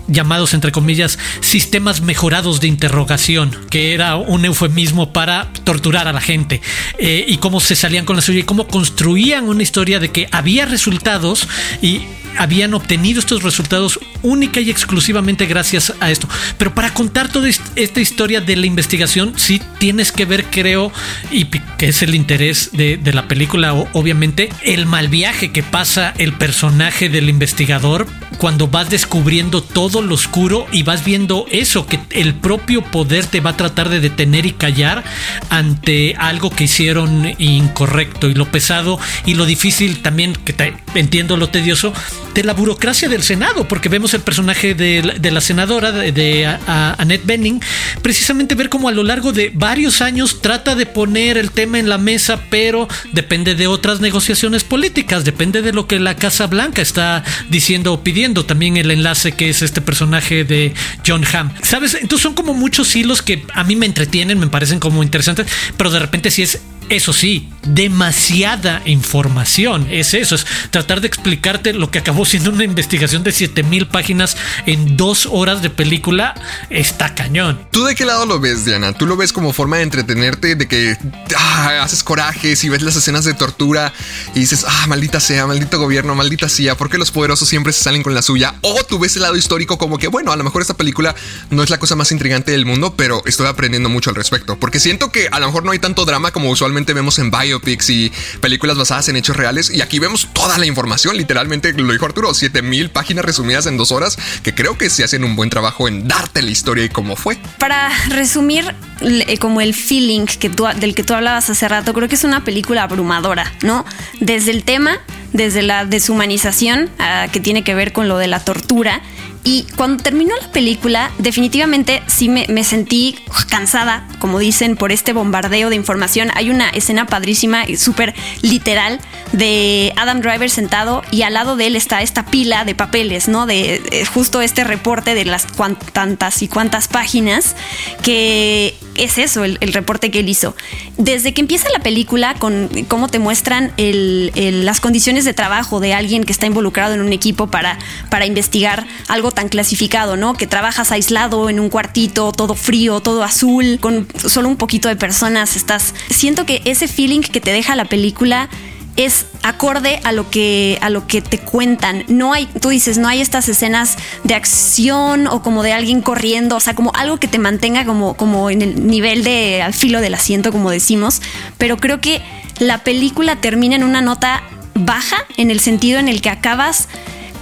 [0.08, 3.25] llamados, entre comillas, sistemas mejorados de interrogación
[3.70, 6.62] que era un eufemismo para torturar a la gente,
[6.98, 10.28] eh, y cómo se salían con la suya y cómo construían una historia de que
[10.32, 11.48] había resultados
[11.82, 12.02] y
[12.38, 16.28] habían obtenido estos resultados única y exclusivamente gracias a esto.
[16.58, 20.92] Pero para contar toda esta historia de la investigación, sí tienes que ver, creo,
[21.32, 26.34] y que es el interés de, la película, obviamente, el mal viaje que pasa el
[26.34, 32.34] personaje del investigador cuando vas descubriendo todo lo oscuro y vas viendo eso, que el
[32.34, 35.04] propio poder te va a tratar de detener y callar
[35.50, 41.38] ante algo que hicieron incorrecto y lo pesado y lo difícil también, que te, entiendo
[41.38, 41.94] lo tedioso,
[42.36, 47.62] de la burocracia del Senado, porque vemos el personaje de, la senadora, de, Annette Benning,
[48.02, 51.88] precisamente ver cómo a lo largo de varios años trata de poner el tema en
[51.88, 56.82] la mesa, pero depende de otras negociaciones políticas, depende de lo que la Casa Blanca
[56.82, 58.46] está diciendo o pidiendo.
[58.46, 60.74] También el enlace que es este personaje de
[61.08, 61.52] John Hamm.
[61.64, 61.94] ¿Sabes?
[61.94, 65.90] Entonces son como muchos hilos que a mí me entretienen, me parecen como interesantes, pero
[65.90, 69.88] de repente sí es eso sí, demasiada información.
[69.90, 74.38] Es eso, es tratar de explicarte lo que acabó siendo una investigación de 7000 páginas
[74.66, 76.36] en dos horas de película.
[76.70, 77.68] Está cañón.
[77.72, 78.94] ¿Tú de qué lado lo ves, Diana?
[78.94, 80.98] ¿Tú lo ves como forma de entretenerte, de que
[81.36, 83.92] ah, haces corajes y ves las escenas de tortura
[84.34, 87.84] y dices, ah, maldita sea, maldito gobierno, maldita sea, ¿por qué los poderosos siempre se
[87.84, 88.56] salen con la suya?
[88.62, 91.16] O tú ves el lado histórico como que, bueno, a lo mejor esta película
[91.50, 94.58] no es la cosa más intrigante del mundo, pero estoy aprendiendo mucho al respecto.
[94.58, 97.90] Porque siento que a lo mejor no hay tanto drama como usualmente vemos en biopics
[97.90, 98.12] y
[98.42, 99.70] películas basadas en hechos reales.
[99.70, 103.92] Y aquí vemos toda la información, literalmente lo dijo Arturo, 7000 páginas resumidas en dos
[103.92, 107.16] horas, que creo que se hacen un buen trabajo en darte la historia y cómo
[107.16, 107.38] fue.
[107.60, 112.16] Para resumir, eh, como el feeling que del que tú hablabas hace rato, creo que
[112.16, 113.86] es una película abrumadora, ¿no?
[114.20, 115.00] Desde el tema,
[115.34, 119.02] desde la deshumanización, ah, que tiene que ver con lo de la tortura
[119.48, 123.16] y cuando terminó la película, definitivamente sí me, sentí
[123.48, 126.32] cansada, como dicen, por este bombardeo de información.
[126.34, 129.00] Hay una escena padrísima y súper literal
[129.34, 133.46] de Adam Driver sentado y al lado de él está esta pila de papeles, ¿no?
[133.46, 135.46] De, justo este reporte de las
[135.94, 137.56] tantas y cuantas páginas
[138.02, 140.56] que es eso, el, reporte que él hizo.
[140.98, 146.24] Desde que empieza la película con cómo te muestran las condiciones de trabajo de alguien
[146.24, 147.78] que está involucrado en un equipo para,
[148.10, 150.36] para investigar algo tan clasificado, ¿no?
[150.36, 154.96] Que trabajas aislado en un cuartito, todo frío, todo azul, con solo un poquito de
[154.96, 155.56] personas.
[155.56, 155.94] Estás.
[156.10, 158.50] Siento que ese feeling que te deja la película
[158.96, 162.06] es acorde a lo que a lo que te cuentan.
[162.08, 166.56] No hay, tú dices, no hay estas escenas de acción o como de alguien corriendo,
[166.56, 170.02] o sea, como algo que te mantenga como, como en el nivel de al filo
[170.02, 171.22] del asiento, como decimos.
[171.58, 172.22] Pero creo que
[172.60, 176.88] la película termina en una nota baja, en el sentido en el que acabas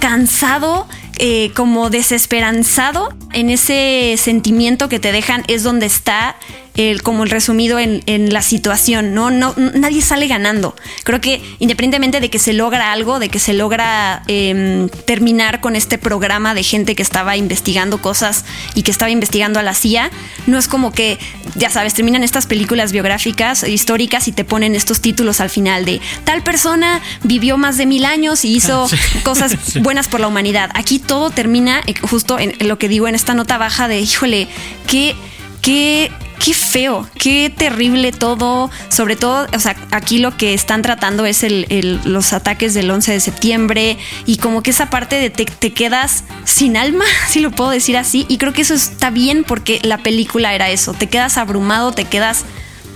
[0.00, 0.86] cansado
[1.18, 6.36] eh, como desesperanzado en ese sentimiento que te dejan es donde está
[6.76, 9.30] el, como el resumido en, la situación, ¿no?
[9.30, 9.54] ¿no?
[9.74, 10.74] Nadie sale ganando.
[11.04, 15.76] Creo que independientemente de que se logra algo, de que se logra em, terminar con
[15.76, 20.10] este programa de gente que estaba investigando cosas y que estaba investigando a la CIA,
[20.46, 21.18] no es como que,
[21.54, 26.00] ya sabes, terminan estas películas biográficas, históricas y te ponen estos títulos al final de
[26.24, 30.70] tal persona vivió más de mil años y hizo ah, cosas buenas por la humanidad.
[30.74, 34.48] Aquí todo termina eh, justo en, lo que digo en esta nota baja de, híjole,
[34.86, 35.14] qué,
[35.64, 36.10] qué
[36.44, 38.70] qué feo, qué terrible todo.
[38.90, 43.12] Sobre todo, o sea, aquí lo que están tratando es el, los ataques del 11
[43.12, 47.50] de septiembre y como que esa parte de te, te, quedas sin alma, si lo
[47.50, 48.26] puedo decir así.
[48.28, 50.92] Y creo que eso está bien porque la película era eso.
[50.92, 52.44] Te quedas abrumado, te quedas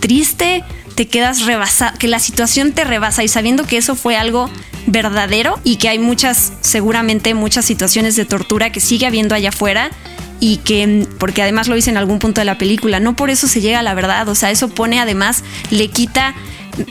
[0.01, 0.63] triste,
[0.95, 4.51] te quedas rebasado, que la situación te rebasa y sabiendo que eso fue algo
[4.87, 9.91] verdadero y que hay muchas, seguramente muchas situaciones de tortura que sigue habiendo allá afuera
[10.41, 13.49] y que, porque además lo dice en algún punto de la película, no por eso
[13.49, 16.35] se llega a la verdad, o sea, eso pone además, le quita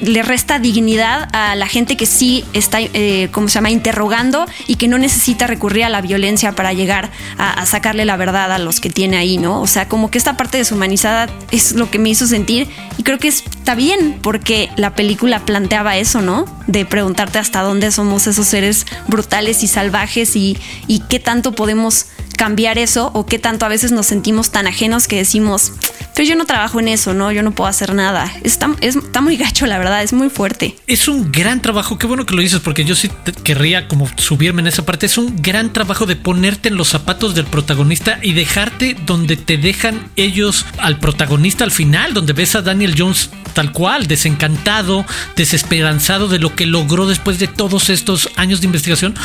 [0.01, 4.75] le resta dignidad a la gente que sí está, eh, como se llama?, interrogando y
[4.75, 8.79] que no necesita recurrir a la violencia para llegar a, sacarle la verdad a los
[8.79, 9.61] que tiene ahí, ¿no?
[9.61, 13.17] O sea, como que esta parte deshumanizada es lo que me hizo sentir y creo
[13.17, 16.45] que está bien porque la película planteaba eso, ¿no?
[16.67, 20.57] De preguntarte hasta dónde somos esos seres brutales y salvajes y,
[20.87, 22.07] y qué tanto podemos
[22.37, 25.73] cambiar eso o qué tanto a veces nos sentimos tan ajenos que decimos,
[26.15, 27.31] pero yo no trabajo en eso, ¿no?
[27.31, 28.31] Yo no puedo hacer nada.
[28.43, 30.75] Está, está muy gacho, la verdad, es muy fuerte.
[30.87, 33.11] Es un gran trabajo, qué bueno que lo dices, porque yo sí
[33.43, 35.05] querría como subirme en esa parte.
[35.05, 39.57] Es un gran trabajo de ponerte en los zapatos del protagonista y dejarte donde te
[39.57, 45.03] dejan ellos al protagonista al final, donde ves a Daniel Jones tal cual, desencantado,
[45.35, 49.15] desesperanzado de lo que logró después de todos estos años de investigación.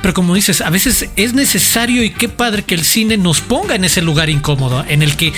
[0.00, 3.74] Pero como dices, a veces es necesario y qué padre que el cine nos ponga
[3.74, 5.32] en ese lugar incómodo, en el que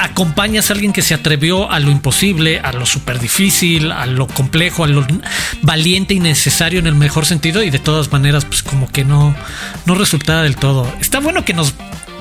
[0.00, 4.26] acompañas a alguien que se atrevió a lo imposible, a lo súper difícil, a lo
[4.26, 5.06] complejo, a lo
[5.62, 9.34] valiente y necesario en el mejor sentido y de todas maneras pues como que no,
[9.86, 10.92] no resultaba del todo.
[11.00, 11.74] Está bueno que nos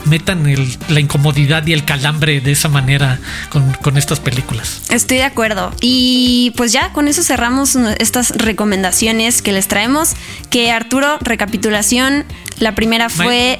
[0.05, 0.43] metan
[0.89, 4.81] la incomodidad y el calambre de esa manera con, estas películas.
[4.89, 5.71] Estoy de acuerdo.
[5.81, 10.13] Y pues ya con eso cerramos estas recomendaciones que les traemos.
[10.49, 12.25] Que Arturo, recapitulación,
[12.59, 13.59] la primera fue...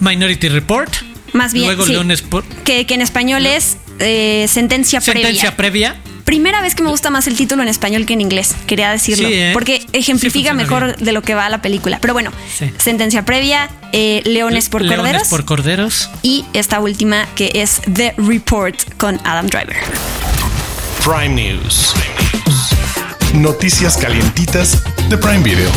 [0.00, 0.92] Minority Report.
[1.32, 1.76] Más bien,
[2.64, 6.00] que, que, en español es eh, sentencia, sentencia previa.
[6.24, 9.28] primera vez que me gusta más el título en español que en inglés, quería decirlo.
[9.28, 9.50] Sí, ¿eh?
[9.52, 11.04] Porque ejemplifica Sí funciona mejor bien.
[11.04, 11.98] de lo que va la película.
[12.00, 12.70] Pero bueno, Sí.
[12.78, 15.28] sentencia previa, eh, Leones por Leones Corderos.
[15.28, 16.10] por corderos.
[16.22, 19.76] y esta última que es The Report con Adam Driver.
[21.04, 21.94] Prime News.
[23.34, 25.70] Noticias calientitas de Prime Video.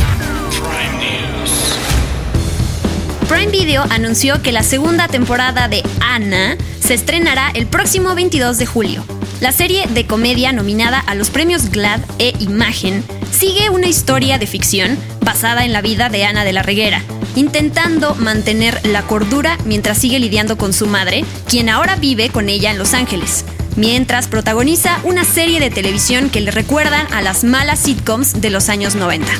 [3.31, 8.65] Prime Video anunció que la segunda temporada de Anna se estrenará el próximo 22 de
[8.65, 9.05] julio.
[9.39, 14.47] La serie de comedia nominada a los premios GLAD e Imagen sigue una historia de
[14.47, 17.03] ficción basada en la vida de Ana de la Reguera,
[17.37, 22.69] intentando mantener la cordura mientras sigue lidiando con su madre, quien ahora vive con ella
[22.69, 23.45] en Los Ángeles,
[23.77, 28.67] mientras protagoniza una serie de televisión que le recuerdan a las malas sitcoms de los
[28.67, 29.31] años 90.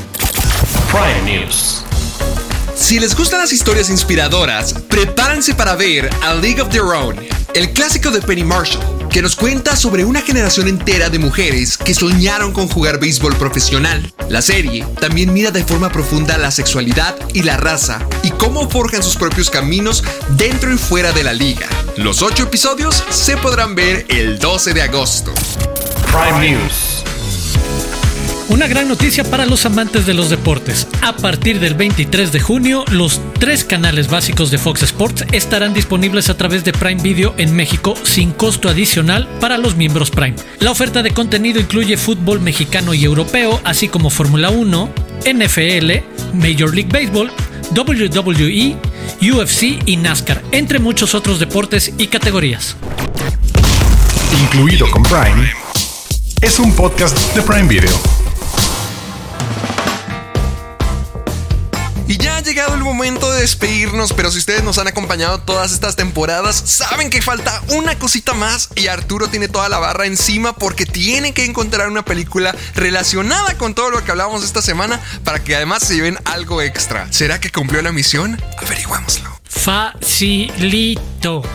[0.94, 1.84] Prime News.
[2.76, 7.16] Si les gustan las historias inspiradoras, prepárense para ver A League of Their Own,
[7.54, 11.94] el clásico de Penny Marshall, que nos cuenta sobre una generación entera de mujeres que
[11.94, 14.12] soñaron con jugar béisbol profesional.
[14.30, 19.04] La serie también mira de forma profunda la sexualidad y la raza y cómo forjan
[19.04, 21.68] sus propios caminos dentro y fuera de la liga.
[21.98, 25.34] Los ocho episodios se podrán ver el 12 de agosto.
[26.12, 26.91] Prime News.
[28.52, 30.86] Una gran noticia para los amantes de los deportes.
[31.02, 36.30] A partir del 23 de junio, los tres canales básicos de Fox Sports estarán disponibles
[36.30, 40.36] a través de Prime Video en México sin costo adicional para los miembros Prime.
[40.60, 44.90] La oferta de contenido incluye fútbol mexicano y europeo, así como Fórmula 1,
[45.34, 45.92] NFL,
[46.34, 47.32] Major League Baseball,
[47.74, 48.76] WWE,
[49.32, 52.76] UFC y NASCAR, entre muchos otros deportes y categorías.
[54.44, 55.54] Incluido con Prime.
[56.42, 58.21] Es un podcast de Prime Video.
[62.12, 65.72] Y ya ha llegado el momento de despedirnos, pero si ustedes nos han acompañado todas
[65.72, 70.54] estas temporadas, saben que falta una cosita más y Arturo tiene toda la barra encima
[70.54, 75.42] porque tiene que encontrar una película relacionada con todo lo que hablábamos esta semana para
[75.42, 77.08] que además se lleven algo extra.
[77.14, 78.38] ¿Será que cumplió la misión?
[78.58, 79.40] Averiguámoslo.
[79.46, 81.44] Facilito.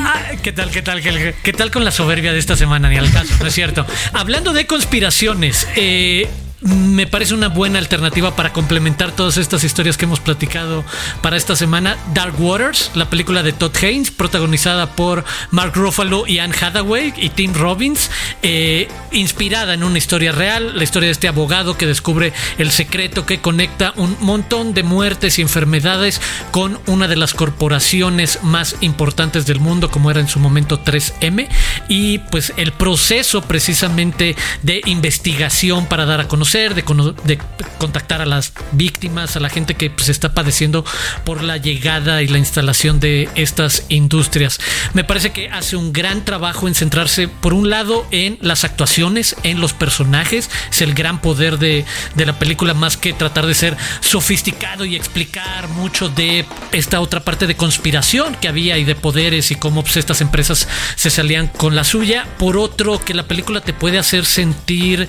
[0.00, 2.90] Ah, ¿Qué tal, qué tal, qué, qué tal con la soberbia de esta semana?
[2.90, 3.86] Ni al caso, ¿no es cierto?
[4.12, 6.28] Hablando de conspiraciones, eh,
[6.60, 10.84] me parece una buena alternativa para complementar todas estas historias que hemos platicado
[11.22, 11.96] para esta semana.
[12.14, 17.28] Dark Waters, la película de Todd Haynes, protagonizada por Mark Ruffalo y Anne Hathaway y
[17.30, 18.10] Tim Robbins,
[18.42, 23.24] eh, inspirada en una historia real, la historia de este abogado que descubre el secreto
[23.24, 29.46] que conecta un montón de muertes y enfermedades con una de las corporaciones más importantes
[29.46, 31.48] del mundo, como era en su momento 3M,
[31.88, 36.82] y pues el proceso precisamente de investigación para dar a conocer, de,
[37.24, 37.38] de
[37.78, 40.84] contactar a las víctimas, a la gente que pues, está padeciendo
[41.24, 44.58] por la llegada y la instalación de estas industrias.
[44.94, 49.36] Me parece que hace un gran trabajo en centrarse, por un lado, en las actuaciones,
[49.42, 51.84] en los personajes, es el gran poder de,
[52.14, 57.20] de la película, más que tratar de ser sofisticado y explicar mucho de esta otra
[57.20, 61.48] parte de conspiración que había y de poderes y cómo pues, estas empresas se salían
[61.48, 62.26] con la suya.
[62.38, 65.08] Por otro, que la película te puede hacer sentir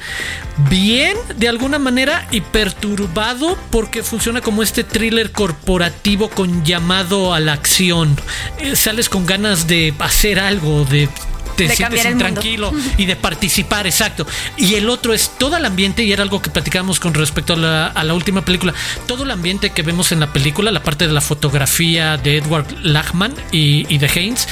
[0.70, 7.40] bien de alguna manera y perturbado porque funciona como este thriller corporativo con llamado a
[7.40, 8.16] la acción.
[8.60, 11.10] Eh, sales con ganas de hacer algo, de
[11.60, 14.26] te De sientes intranquilo y de participar, exacto.
[14.56, 17.58] Y el otro es todo el ambiente, y era algo que platicamos con respecto a
[17.58, 18.74] la, a la última película,
[19.08, 22.66] todo el ambiente que vemos en la película, la parte de la fotografía de Edward
[22.82, 24.48] Lachman y, y de Haynes,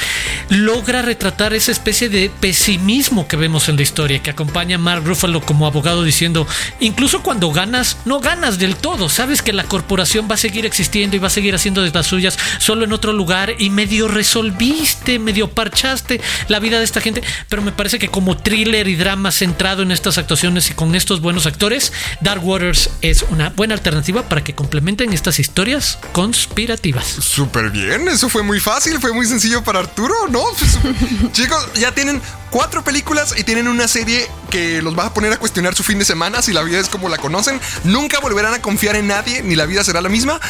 [0.49, 5.03] logra retratar esa especie de pesimismo que vemos en la historia, que acompaña a Mark
[5.05, 6.45] Ruffalo como abogado diciendo,
[6.79, 11.15] incluso cuando ganas, no ganas del todo, sabes que la corporación va a seguir existiendo
[11.15, 15.19] y va a seguir haciendo de las suyas solo en otro lugar y medio resolviste,
[15.19, 19.31] medio parchaste la vida de esta gente, pero me parece que como thriller y drama
[19.31, 24.27] centrado en estas actuaciones y con estos buenos actores, Dark Waters es una buena alternativa
[24.27, 27.05] para que complementen estas historias conspirativas.
[27.05, 30.41] Súper bien, eso fue muy fácil, fue muy sencillo para Arturo, ¿no?
[30.57, 35.33] Pues, chicos, ya tienen cuatro películas y tienen una serie que los va a poner
[35.33, 37.59] a cuestionar su fin de semana si la vida es como la conocen.
[37.83, 40.39] Nunca volverán a confiar en nadie, ni la vida será la misma.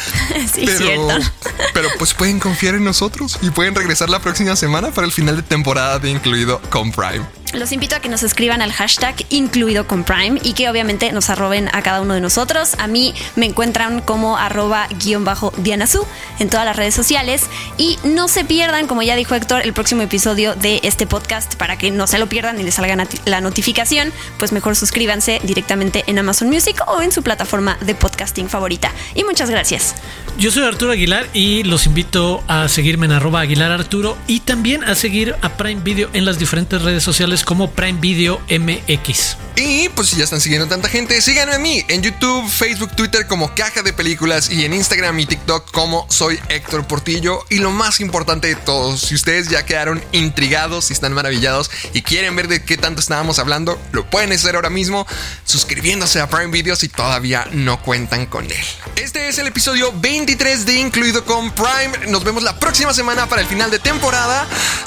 [0.54, 1.30] Sí, pero, cierto.
[1.74, 5.36] pero pues pueden confiar en nosotros y pueden regresar la próxima semana para el final
[5.36, 7.37] de temporada de Incluido con Prime.
[7.54, 11.30] Los invito a que nos escriban al hashtag incluido con Prime y que obviamente nos
[11.30, 12.74] arroben a cada uno de nosotros.
[12.78, 16.06] A mí me encuentran como arroba guion bajo Dianazú
[16.38, 17.46] en todas las redes sociales.
[17.76, 21.78] Y no se pierdan, como ya dijo Héctor, el próximo episodio de este podcast para
[21.78, 24.12] que no se lo pierdan y les salga la notificación.
[24.38, 28.92] Pues mejor suscríbanse directamente en Amazon Music o en su plataforma de podcasting favorita.
[29.14, 29.94] Y muchas gracias.
[30.38, 34.84] Yo soy Arturo Aguilar y los invito a seguirme en arroba Aguilar Arturo y también
[34.84, 39.36] a seguir a Prime Video en las diferentes redes sociales como Prime Video MX.
[39.56, 43.26] Y pues si ya están siguiendo tanta gente, síganme a mí en YouTube, Facebook, Twitter
[43.26, 47.44] como Caja de Películas y en Instagram y TikTok como soy Héctor Portillo.
[47.50, 52.02] Y lo más importante de todo, si ustedes ya quedaron intrigados y están maravillados y
[52.02, 55.06] quieren ver de qué tanto estábamos hablando, lo pueden hacer ahora mismo
[55.44, 58.64] suscribiéndose a Prime Video si todavía no cuentan con él.
[58.96, 62.06] Este es el episodio 23 de Incluido con Prime.
[62.08, 64.46] Nos vemos la próxima semana para el final de temporada.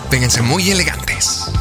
[0.09, 1.51] Vénganse muy elegantes.